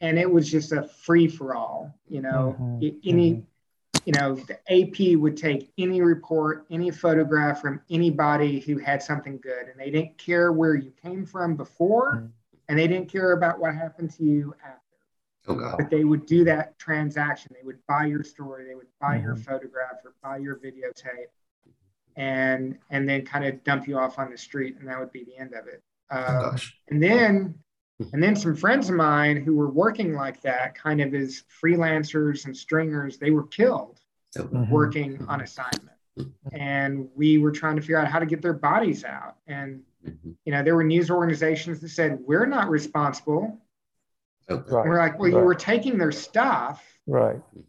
[0.00, 1.94] and it was just a free for all.
[2.08, 3.46] You know, Mhm, I- any,
[4.04, 9.38] you know, the AP would take any report, any photograph from anybody who had something
[9.38, 12.28] good, and they didn't care where you came from before, Mhm.
[12.72, 14.78] And they didn't care about what happened to you after.
[15.46, 15.74] Oh God.
[15.76, 17.52] But they would do that transaction.
[17.54, 18.64] They would buy your story.
[18.66, 19.44] They would buy your Mhm.
[19.44, 21.28] photograph or buy your videotape,
[22.16, 25.22] and and then kind of dump you off on the street, and that would be
[25.24, 25.82] the end of it.
[26.10, 26.74] Oh Uh, gosh.
[26.88, 27.54] and then
[28.14, 32.46] and then some friends of mine who were working like that, kind of as freelancers
[32.46, 34.00] and stringers, they were killed
[34.38, 34.70] Oh, Mhm.
[34.70, 35.98] working on assignment,
[36.52, 39.36] and we were trying to figure out how to get their bodies out.
[39.46, 40.36] And mhm.
[40.44, 43.58] you know, there were news organizations that said we're not responsible.
[44.48, 44.86] Oh, Right.
[44.86, 46.84] We're like, well, you were taking their stuff.
[47.06, 47.40] Right.
[47.56, 47.64] mhm.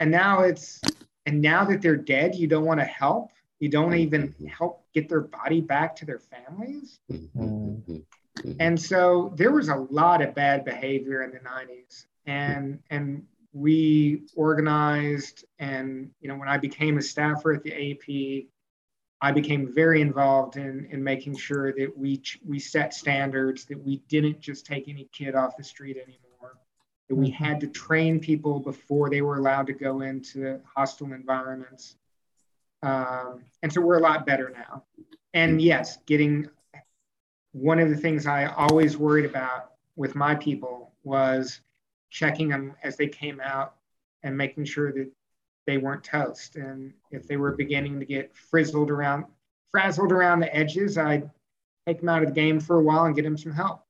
[0.00, 0.82] and now it's
[1.26, 4.48] and now that they're dead you don't want to help you don't even Mhm.
[4.48, 7.82] help get their body back to their families Mhm, Mm.
[7.86, 8.04] mhm,
[8.44, 8.56] mhm.
[8.60, 14.22] and so there was a lot of bad behavior in the 90s and and we
[14.34, 18.06] organized and you know when i became a staffer at the ap
[19.22, 23.82] i became very involved in in making sure that we ch- we set standards that
[23.82, 26.58] we didn't just take any kid off the street anymore
[27.08, 27.34] that we Mhm.
[27.34, 31.96] had to train people before they were allowed to go into hostile environments.
[32.82, 34.84] Um, and so we're a lot better now.
[35.32, 36.48] And yes getting
[37.52, 41.60] one of the things I always worried about with my people was
[42.10, 43.76] checking them as they came out
[44.22, 45.10] and making sure that
[45.66, 46.56] they weren't toast.
[46.56, 49.24] And if they were beginning to get frizzled around,
[49.70, 51.30] frazzled around the edges, I'd
[51.86, 53.85] take them out of the game for a while and get them some help.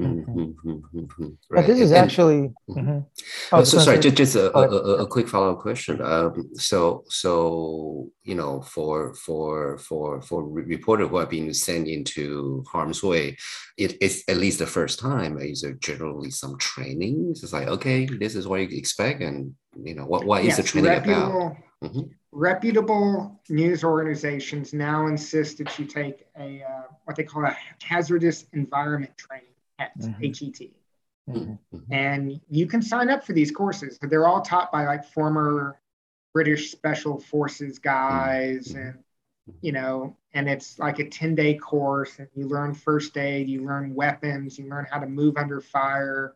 [0.00, 1.36] Mhm, mhm, mhm, mhm.
[1.50, 1.66] But Right.
[1.66, 2.50] this is And- actually.
[2.70, 2.76] Mhm.
[2.86, 3.06] mhm.
[3.52, 6.00] Oh, so sorry, just, just a, a, a, a quick follow-up question.
[6.00, 12.64] Um, so, so you know, for for for for reporter who have been sent into
[12.72, 13.36] harm's way,
[13.76, 15.38] it, it's at least the first time.
[15.38, 17.28] Is there generally some training?
[17.30, 20.62] It's like, okay, this is what you expect, and you know, what what is the
[20.62, 21.06] Yes, training about?
[21.06, 22.10] reputable, Mhm.
[22.32, 28.46] reputable news organizations now insist that you take a uh, what they call a hazardous
[28.54, 29.51] environment training,
[29.82, 30.16] HET, Mhm.
[30.22, 30.74] H-E-T.
[31.28, 31.58] Mhm.
[31.72, 31.82] Mhm.
[31.90, 33.98] and you can sign up for these courses.
[34.02, 35.80] They're all taught by like former
[36.32, 38.80] British Special Forces guys, Mhm.
[38.88, 39.04] and
[39.60, 43.64] you know, and it's like a 10 day course, and you learn first aid, you
[43.64, 46.34] learn weapons, you learn how to move under fire,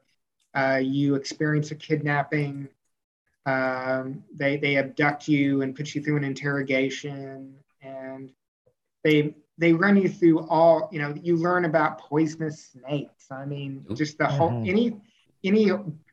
[0.55, 2.69] uh, you experience a kidnapping.
[3.47, 8.33] Um, they they abduct you and put you through an interrogation, and
[9.03, 13.85] they they run you through all you know you learn about poisonous snakes i mean
[13.95, 14.69] just the whole Mhm.
[14.69, 15.01] any
[15.45, 15.71] any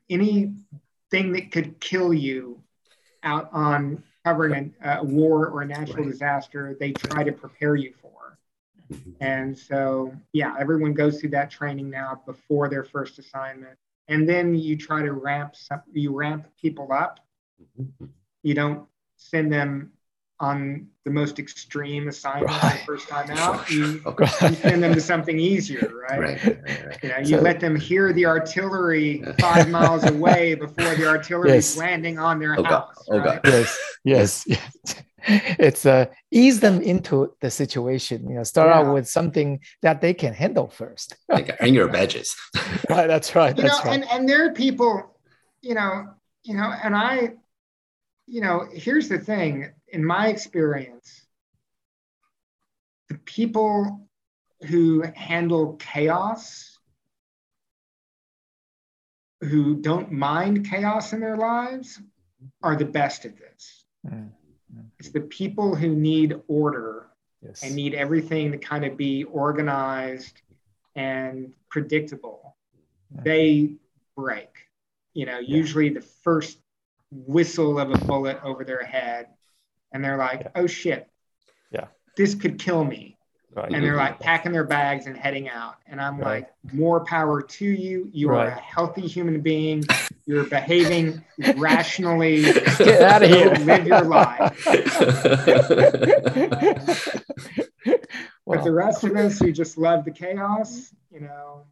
[0.10, 2.62] anything that could kill you
[3.24, 6.12] out on covering a, a war or a natural Right.
[6.12, 8.38] disaster they try to prepare you for
[8.92, 9.16] Mhm.
[9.22, 13.78] and so yeah everyone goes through that training now before their first assignment
[14.08, 17.20] and then you try to ramp some, you ramp people up
[17.78, 18.10] Mhm.
[18.42, 19.92] you don't send them
[20.40, 23.86] on the most extreme assignment the first time out sure.
[23.88, 24.26] you, Okay.
[24.50, 26.20] you send them to something easier, right?
[26.20, 27.04] Right, right, right.
[27.04, 31.52] You know, you So- let them hear the artillery five miles away before the artillery
[31.52, 32.70] is landing on their Oh, God.
[32.72, 33.06] house.
[33.10, 33.20] Oh.
[33.22, 33.42] God.
[33.46, 35.04] yes, yes, yes.
[35.26, 38.28] It's uh, ease them into the situation.
[38.28, 38.80] You know, start Yeah.
[38.90, 41.16] out with something that they can handle first.
[41.30, 42.36] Like earn your badges.
[42.90, 43.08] right.
[43.08, 43.56] That's right.
[43.58, 43.94] You know, right.
[43.94, 45.16] and, and there are people,
[45.62, 46.08] you know,
[46.44, 47.34] you know, and I
[48.26, 51.26] you know, here's the thing in my experience,
[53.10, 54.10] the people
[54.68, 56.80] who handle chaos,
[59.42, 62.02] who don't mind chaos in their lives,
[62.64, 63.86] are the best at this.
[64.06, 64.82] Mm-hmm.
[64.98, 67.08] It's the people who need order
[67.44, 67.62] yes.
[67.64, 70.42] and need everything to kind of be organized
[70.96, 72.56] and predictable.
[73.14, 73.24] Mm-hmm.
[73.24, 73.76] They
[74.18, 74.50] break.
[75.14, 75.56] You know, yeah.
[75.56, 76.58] usually the first
[77.12, 79.28] whistle of a bullet over their head,
[79.94, 80.50] and they're like, yeah.
[80.56, 81.10] "Oh shit,
[81.72, 83.18] yeah, this could kill me."
[83.56, 83.72] Right.
[83.72, 85.76] And they're like packing their bags and heading out.
[85.86, 86.48] And I'm right.
[86.64, 88.10] like, more power to you.
[88.12, 88.48] You right.
[88.48, 89.84] are a healthy human being.
[90.26, 91.24] You're behaving
[91.58, 92.42] rationally.
[92.80, 93.54] Get out of here.
[93.54, 94.66] Live your life.
[98.46, 101.66] But the rest of us who just love the chaos, you know,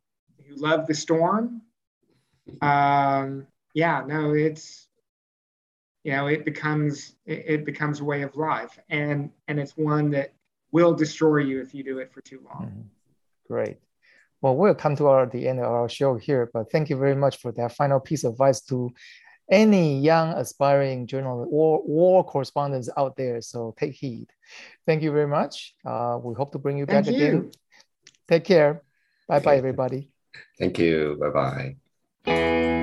[0.47, 1.61] who love the storm,
[2.61, 4.87] um, yeah, no, it's
[6.03, 10.11] you know, it becomes it, it becomes a way of life, and and it's one
[10.11, 10.33] that
[10.71, 12.67] will destroy you if you do it for too long.
[12.67, 12.81] Mm-hmm.
[13.47, 13.77] Great.
[14.41, 17.15] Well, we'll come to our, the end of our show here, but thank you very
[17.15, 18.91] much for that final piece of advice to
[19.51, 23.41] any young aspiring journal or war correspondents out there.
[23.41, 24.29] So take heed.
[24.87, 25.75] Thank you very much.
[25.85, 27.33] Uh, we hope to bring you back thank again.
[27.33, 27.51] You.
[28.27, 28.81] Take care.
[29.27, 30.09] Bye bye, everybody.
[30.57, 31.17] Thank you.
[31.19, 31.75] Bye
[32.25, 32.80] bye.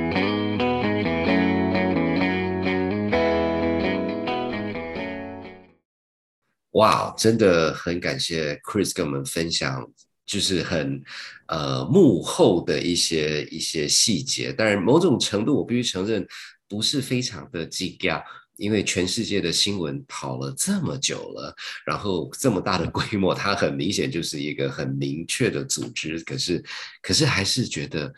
[6.73, 9.85] 哇，真的很感谢 Chris 跟我们分享，
[10.27, 11.03] 就是很
[11.47, 14.53] 呃幕后的一些一些细节。
[14.53, 16.27] 当然，某种程度我必须承认，
[16.69, 18.23] 不是非常的惊讶，
[18.57, 21.55] 因为全世界的新闻跑了这么久了，
[21.87, 26.19] 然后这么大的规模，它很明显就是一个很明确的组织。
[26.21, 26.63] 可是，
[27.01, 28.13] 可是还是觉得。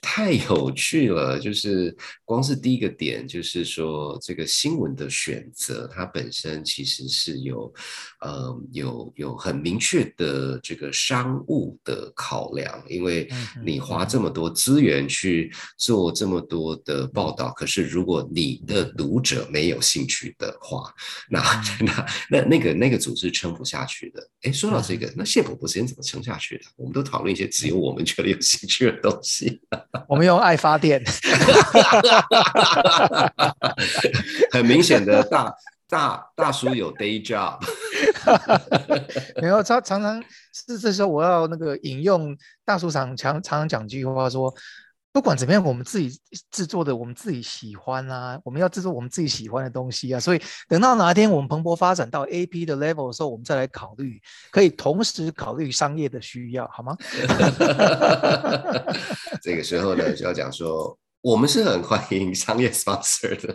[0.00, 7.72] 太有趣了，就是光是第一个点，就是说这个新闻的选择，它本身其实是有，
[8.20, 13.28] 呃，有有很明确的这个商务的考量，因为
[13.64, 20.92] 你花这么多资源去做这么多的报道，可是如果你的读者没有兴趣的话，
[21.28, 21.40] 那
[21.84, 24.30] 那那那个那个组织撑不下去的。
[24.42, 26.64] 哎，说到这个，那谢普伯之间怎么撑下去的？
[26.76, 29.60] 我们都讨论一些只有我们觉得有兴趣的东西。
[30.08, 31.02] 我们用爱发电，
[34.52, 35.54] 很明显的大
[35.88, 37.58] 大大叔有 day job，
[39.40, 40.22] 没有他常常
[40.52, 44.52] 是这时候我要那个引用大叔常常常常讲句话说。
[45.16, 50.20] 不管怎么样，我们自己制作的，我们自己喜欢啊，我们要制作我们自己喜欢的东西啊。
[50.20, 56.94] 所以等到哪一天我们蓬勃发展到 A P 的 level 的时候，我们再来考虑，可以同时考虑商业的需要，好吗？
[59.40, 60.98] 这个时候呢，就要讲说。
[61.26, 63.52] 我们是很欢迎商业 sponsor 的，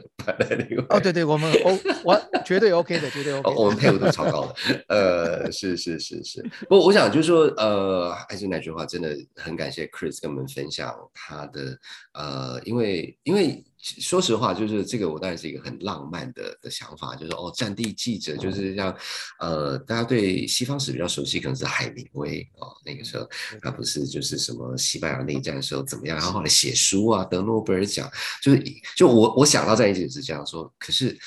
[0.89, 3.55] 哦，对对，我们 O 我绝对 OK 的，绝对 OK。
[3.55, 6.43] 我们配合度超高的，呃，是是是是。
[6.67, 11.77] 不过我想就是说，呃，还是那句话，真的很感谢 Chris 跟我们分享他的，
[12.11, 13.63] 呃，因为因为。
[13.81, 18.95] 说实话，就是这个，我当然是一个很浪漫的的想法，就是哦，战地记者就是像，
[19.39, 23.27] 呃，大家对西方史比较熟悉，可能是海明威哦，那个时候
[23.61, 28.09] 他不是就是什么西班牙内战的时候怎么样，然后后来写书啊，得诺贝尔奖，
[28.41, 28.63] 就是
[28.95, 31.17] 就我我想到在一起是这样说，可是。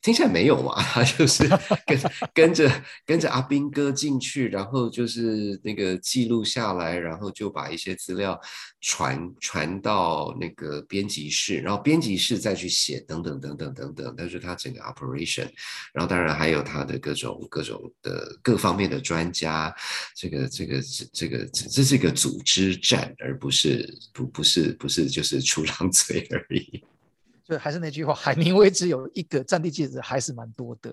[0.00, 0.74] 听起来没有嘛？
[1.04, 1.48] 就是
[1.84, 2.00] 跟
[2.32, 8.40] 跟着跟着阿斌哥进去，然后就是那个记录下来，然后就把一些资料
[8.80, 14.14] 传传到那个编辑室，然后编辑室再去写等等等等等等。
[14.16, 15.48] 但是他整个 operation，
[15.92, 19.74] 然后当然还有他的各种各种的各方面的专家，
[20.14, 26.82] 这个这个这这个这是一个组织战，而不是不不是不是就是出张嘴而已。
[27.48, 30.92] 就还是那句话，海明威只有一个战地记者，还是蛮多的。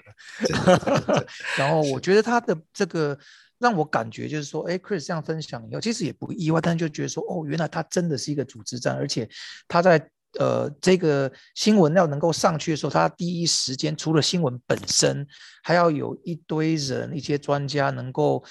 [1.57, 3.17] 然后我觉得他的这个
[3.57, 9.27] 让我感觉就是说，哎，Chris 这样分享以后，其实也不意外，但就觉得说，哦，原来他真的是一个组织战，而且
[9.67, 9.97] 他在
[10.37, 15.25] 呃这个新闻要能够上去的时候，他第一时间除了新闻本身，
[15.63, 18.43] 还要有一堆人、一些专家能够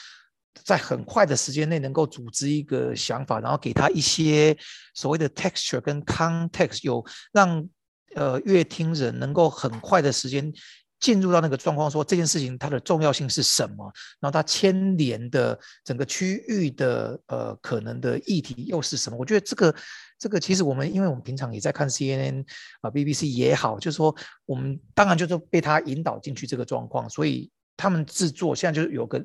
[0.64, 4.56] 在很快的时间内能够组织一个想法，然后给他一些
[4.92, 7.68] 所谓的 texture 跟 context，有让。
[8.14, 10.52] 呃，乐听人能够很快的时间
[11.00, 19.16] 进入到那个状况，说这件事情它的重要性是什么，然后它牵连的整个区域的呃可能的议题又是什么？
[19.16, 19.74] 我觉得这个
[20.18, 22.44] 这个其实我们因为我们平常也在看 CNN
[22.80, 24.14] 啊 BBC 也好，就是说
[24.46, 27.50] 我们当然就是被他引导进去这个状况，所以。
[27.82, 29.20] 他们制作现在就是有个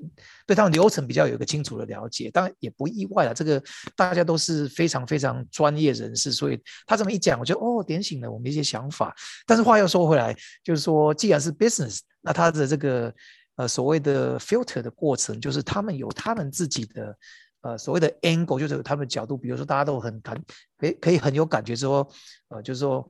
[0.48, 3.32] 对他们流程比较有一个清楚的了解，当然也不意外了。
[3.32, 3.62] 这个
[3.96, 9.16] 大家都是非常非常专业人士，所以他这么一讲，我就哦点醒了我们一些想法。
[9.46, 13.14] 但是话又说回来，就是说既然是 business，那他的这个
[13.58, 17.16] 呃所谓的 filter 的过程，就是他们有他们自己的
[17.62, 19.38] 呃所谓的 angle，就是他们角度。
[19.38, 20.36] 比如说大家都很感
[20.80, 22.10] 可以可以很有感觉说，
[22.48, 23.08] 呃就是说。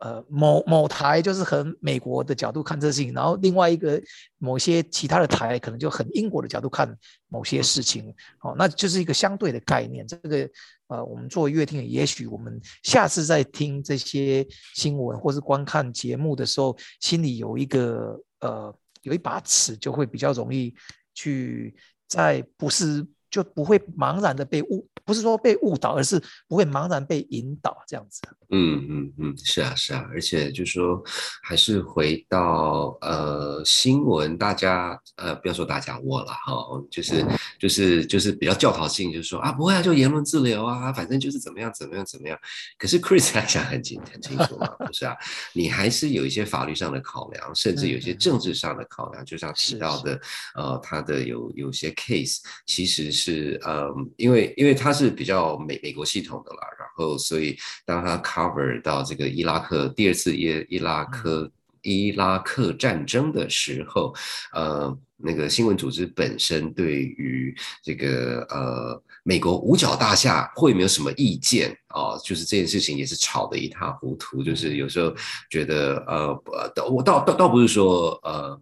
[0.00, 4.00] 呃，某某台就是很美国的角度看这事情，然后另外一个
[4.36, 6.94] 某些其他的台可能就很英国的角度看
[7.28, 10.06] 某些事情，哦，那就是一个相对的概念。
[10.06, 10.48] 这个
[10.88, 20.74] 呃，我们作为乐听，也许我们下次在听这些新闻或是观看节目的时候，心里有一个呃有一把尺，就会比较容易
[21.14, 21.74] 去
[22.06, 23.06] 在不是。
[23.36, 26.18] 就不会茫然的被误，不是说被误导，而是
[26.48, 28.22] 不会茫然被引导这样子。
[28.48, 31.02] 嗯嗯嗯，是啊是啊，而且就是说，
[31.42, 36.54] 还是回到呃新闻，大家呃不要说大家我了哈，
[36.90, 37.26] 就是
[37.58, 42.38] 就是就是比较教条性，就是说啊不会啊，就言论自由啊，反正就是怎么样怎么样怎么样。
[42.78, 45.14] 可是 Chris 来讲很清很清楚嘛，不是啊？
[45.52, 50.18] 你还是有一些法律上的考量，甚至有些政治上的考量，就像提到的
[50.54, 53.25] 呃，他的有有些 case 其实是。
[53.26, 61.50] 是呃，因为因为它是比较美美国系统的啦，然后所以当它 cover 到这个伊拉克第二次伊伊拉克
[61.82, 64.14] 伊拉克战争的时候，
[64.52, 67.52] 呃，那个新闻组织本身对于
[67.82, 72.16] 这个呃美国五角大厦会没有什么意见啊？
[72.24, 75.12] 就是这件事情也是吵得一塌糊涂，就是有时候
[75.50, 76.42] 觉得呃，
[76.88, 78.60] 我倒倒倒不是说呃。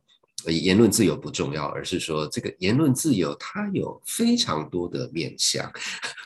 [0.52, 5.72] 言论自由不重要，而是说这个言论自由它有非常多的面向，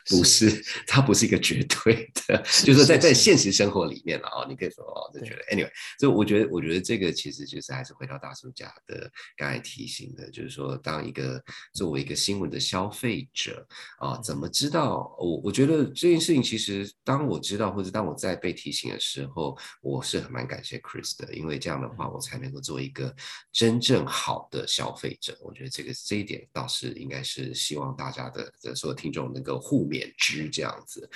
[0.07, 11.41] 不是它不是一个绝对的，就是在在现实生活里面了啊，你可以说哦，就觉得 anyway，所以我觉得我觉得这个其实就是还是回到大叔家的刚才提醒的，就是说当一个
[11.73, 13.66] 作为一个新闻的消费者
[13.99, 23.14] 啊，怎么知道我我觉得这件事情其实当我知道或者当我在被提醒的时候，我是很蛮感谢 Chris 的，因为这样的话我才能够做一个
[23.53, 24.08] 真正。
[24.09, 31.09] 好的消费者，我觉得这个这一点倒是应该是希望大家的的所有听众能够互勉之这样子。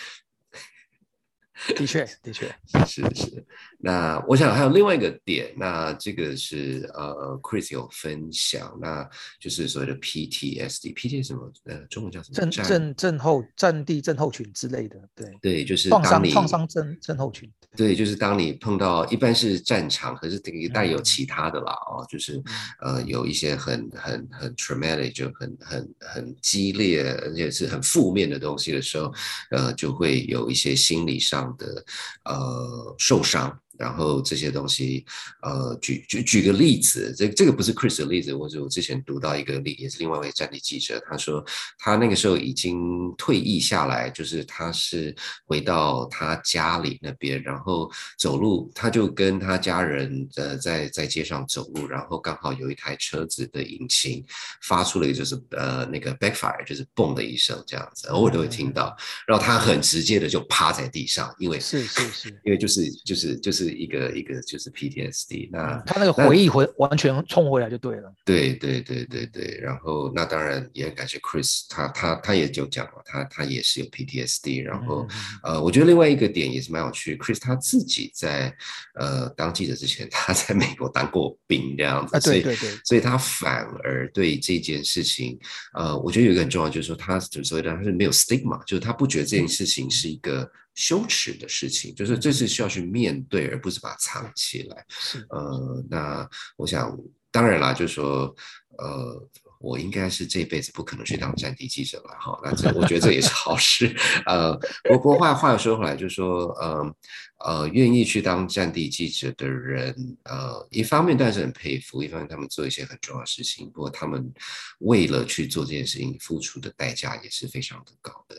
[1.77, 2.55] 的确，的确，
[2.87, 3.45] 是是。
[3.79, 9.09] 那我想还有另外一个点，那这个是呃，Chris 有分享，那
[9.41, 11.53] 就是所谓的 PTSD，PT 什么？
[11.65, 12.35] 呃，中文叫什么？
[12.35, 17.51] 震震震后战地震后群之类的，对对，就是创伤创伤症症候群。
[17.77, 22.43] 对，就是当你碰到一般是战场，可是这个带有其他的啦，哦，就是
[22.81, 29.13] 呃，有一些很很很 traumatic，就很很很激烈，而且是很负面的东西的时候，
[29.51, 31.42] 呃，就会有一些心理上。
[31.57, 31.85] 的
[32.25, 33.59] 呃受伤。
[33.79, 35.05] 然后这些东西，
[35.43, 41.43] 呃，举举举个例子，这这个不是 Chris 的例子，或者我之前读到一个例，也是另外一位战地记者，他说
[41.79, 45.15] 他那个时候已经退役下来，就是他是
[45.47, 54.23] 回到他家里那边，然后走路，他就跟他家人呃在在街上走路，然后刚好有一台车子的引擎
[54.63, 58.95] 发出了就是呃那个 backfire，就是嘣的一声这样子，偶尔都会听到，
[59.27, 63.63] 然后他很直接的就趴在地上，因为是是是，因为就是就是就是。
[63.63, 68.13] 是一个一个就是 PTSD，那他那个回忆回完全冲回来就对了。
[68.25, 75.07] 对对对对对，然后那当然也很感谢 Chris，他他他也就讲了，他他也是有 PTSD，然后
[75.43, 78.55] 呃，我觉得另外一个点也是蛮有趣，Chris 他自己在
[78.95, 82.43] 呃当记者之前， 他在美国当过兵这样子，所以
[82.85, 85.39] 所以他反而对这件事情，
[85.75, 90.51] 呃，我觉得有一个很重要就是说，他所谓的他是没有 stigma，就是他不觉得这件事情是一个。
[90.75, 94.87] 羞耻的事情，就是这是需要去面对，而不是把它藏起来。
[95.31, 96.97] 呃，那我想，
[97.31, 98.35] 当然啦，就是说，
[98.79, 99.29] 呃，
[99.61, 102.41] 我应该是这辈子不可能去当战地记者了，哈。
[102.43, 103.95] 那这我觉得这也是好事。
[104.27, 106.97] 呃，不过话话又说回来，就是说，呃
[107.45, 109.95] 呃，愿意去当战地记者的人，
[110.25, 114.33] 呃，一方面当然是很佩服，一方面他们做一些很重要的事情，不过他们
[114.79, 118.37] 为了去做这件事情，付出的代价也是非常的高的。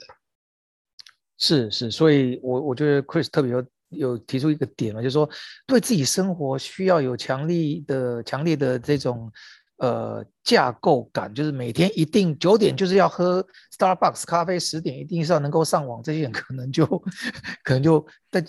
[1.43, 5.29] 是是，所以我我觉得 Chris 特别有有提出一个点嘛，就是说
[5.67, 9.29] 对自己生活需要有强力的、强烈的这种
[9.77, 13.45] 呃架构感，就是每天一定九点就是要喝
[13.77, 16.85] Starbucks 咖啡，十点一定是要能够上网，这些人可能就
[17.63, 18.45] 可能就在。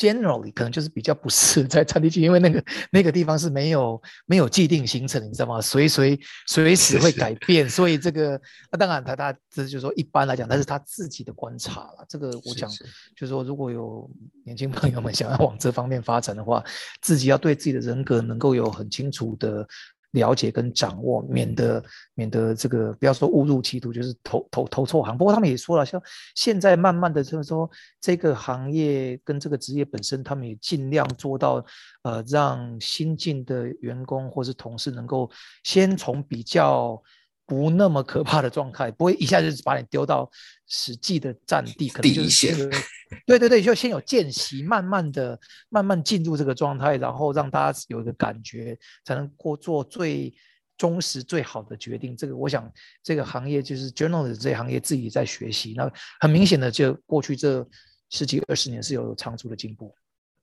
[0.00, 5.60] Generally，可能就是比较不适在餐厅去，因为那个那个地方是没有没有既定行程，你知道吗？
[5.60, 8.40] 随随随时会改变，所以这个
[8.72, 12.06] 那当然他他这就是说一般来讲，但是他自己的观察了。
[12.08, 12.70] 这个我讲
[13.14, 14.10] 就是说，如果有
[14.46, 16.64] 年轻朋友们想要往这方面发展的话，
[17.02, 19.68] 自己要对自己的人格能够有很清楚的
[20.12, 21.82] 了解跟掌握，免得
[22.14, 25.16] 免得这个不要说误入歧途，就是投投投错行。
[25.16, 26.02] 不过他们也说了，像
[26.34, 31.64] 现在慢慢的就是说这个行业跟这个职业本身，他们也尽量做到，
[32.02, 35.30] 呃，让新进的员工或是同事能够
[35.64, 37.02] 先从比较。
[37.50, 40.30] 不那么可怕的状态，不会一下子把你丢到
[40.68, 42.70] 实际的战地，可能就是
[43.26, 45.36] 对对对，就先有间隙，慢慢的
[45.68, 50.32] 慢慢进入这个状态，然后让大家有一个感觉，才能过做最
[50.78, 52.16] 忠实、最好的决定。
[52.16, 52.72] 这个我想，
[53.02, 57.66] 这个行业就是 journalist 这行业自己在学习，那很明显的，就过去这
[58.10, 59.92] 十几二十年是有长足的进步。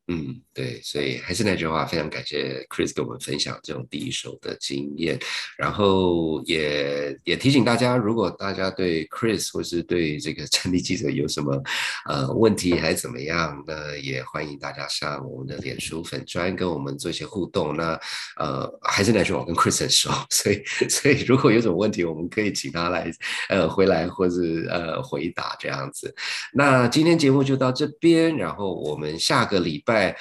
[0.10, 5.20] 嗯，对，所以还是那句话，非常感谢 Chris 跟我们分享这种第一手的经验，
[5.58, 11.62] 然后也也提醒大家，如果大家对 Chris 或是对这个战地记者有什么
[12.08, 17.76] 呃问题还怎么样，那也欢迎大家上我们的脸书粉专跟我们做一些互动。
[17.76, 18.00] 那
[18.38, 23.12] 呃，还是那句话，我跟 Chris 很熟，所以所以如果有什么问题，我们可以请他来
[23.50, 24.36] 呃回来或者
[24.70, 26.16] 呃回答这样子。
[26.54, 29.97] 那今天节目就到这边，然后我们下个礼拜。
[29.98, 30.16] はい。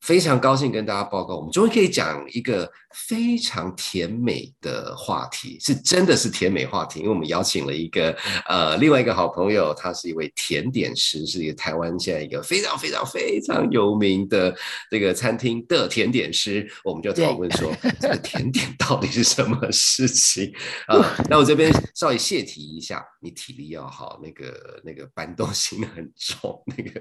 [0.00, 2.70] 非常高兴跟大家报告，我们终于可以讲一个。
[3.06, 8.10] 非常甜美的话题，是真的是甜美话题，因为我们邀请了一个
[8.48, 14.52] 呃另外一个好朋友，他是一位甜点师，是一个台湾现在一个非常非常非常有名的
[14.90, 20.52] 这个餐厅的甜点师，我们就讨论说这个甜点到底是什么事情
[20.88, 21.16] 啊？
[21.28, 27.00] 那我这边稍微泄题一下，你体力要好，那个那个搬东西很重，那个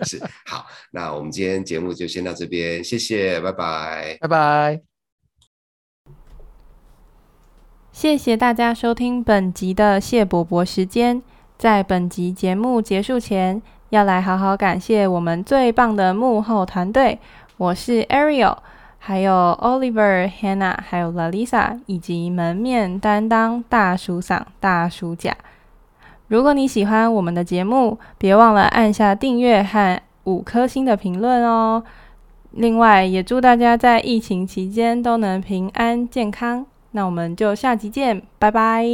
[0.08, 0.66] 是好。
[0.90, 4.18] 那我们今天节目就先到这边，谢谢，拜拜。
[4.20, 4.80] 拜拜！
[7.90, 11.22] 谢谢大家收听本集的谢伯伯时间。
[11.56, 17.18] 在本集节目结束前，要来好好感谢我们最棒的幕后团队。
[17.56, 18.58] 我是 Ariel，
[18.98, 25.36] 还有 Oliver、Hannah，还有 Lalisa，以及门面担当大叔嗓、大叔甲。
[26.28, 31.82] 如果你喜欢我们的节目，别忘了按下订阅和五颗星的评论哦。
[32.52, 36.66] 另外，也祝大家在疫情期间都能平安健康。
[36.90, 38.84] 那我们就下集见，拜拜。